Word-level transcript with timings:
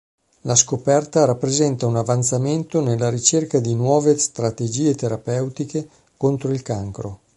La 0.45 0.55
scoperta 0.55 1.25
rappresenta 1.25 1.85
un 1.85 1.95
avanzamento 1.95 2.81
nella 2.81 3.11
ricerca 3.11 3.59
di 3.59 3.75
nuove 3.75 4.17
strategie 4.17 4.95
terapeutiche 4.95 5.87
contro 6.17 6.49
il 6.49 6.63
cancro. 6.63 7.19